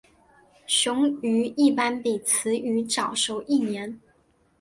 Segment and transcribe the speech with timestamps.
[0.65, 4.01] 雄鱼一般比雌鱼早熟一年。